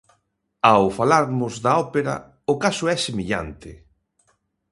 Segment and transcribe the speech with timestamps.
[0.71, 2.15] Ao falarmos da ópera,
[2.51, 3.71] o caso é semellante.